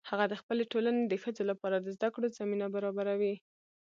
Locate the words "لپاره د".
1.51-1.87